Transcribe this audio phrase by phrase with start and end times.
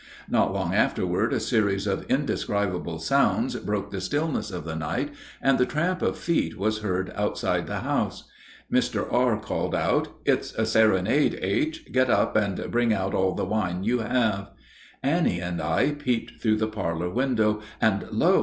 [0.27, 5.59] Not long afterward a series of indescribable sounds broke the stillness of the night, and
[5.59, 8.23] the tramp of feet was heard outside the house.
[8.73, 9.05] Mr.
[9.13, 9.39] R.
[9.39, 11.91] called out, "It's a serenade, H.
[11.91, 14.49] Get up and bring out all the wine you have."
[15.03, 18.39] Annie and I peeped through the parlor window, and lo!